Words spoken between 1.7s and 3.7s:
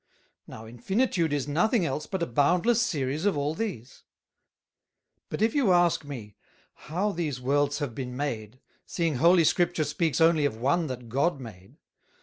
else but a boundless Series of all